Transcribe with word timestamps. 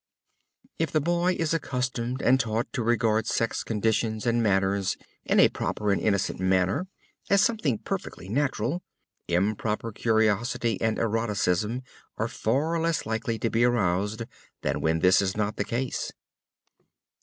If 0.79 0.95
a 0.95 0.99
boy 0.99 1.33
is 1.37 1.53
accustomed 1.53 2.23
and 2.23 2.39
taught 2.39 2.73
to 2.73 2.81
regard 2.81 3.27
sex 3.27 3.63
conditions 3.63 4.25
and 4.25 4.41
matters 4.41 4.97
in 5.25 5.39
a 5.39 5.47
proper 5.49 5.91
and 5.91 6.01
innocent 6.01 6.39
manner, 6.39 6.87
as 7.29 7.43
something 7.43 7.77
perfectly 7.77 8.27
natural, 8.27 8.81
improper 9.27 9.91
curiosity 9.91 10.81
and 10.81 10.97
eroticism 10.97 11.83
are 12.17 12.27
far 12.27 12.81
less 12.81 13.05
likely 13.05 13.37
to 13.37 13.51
be 13.51 13.63
aroused 13.63 14.23
than 14.63 14.81
when 14.81 15.01
this 15.01 15.21
is 15.21 15.37
not 15.37 15.57
the 15.57 15.65
case. 15.65 16.11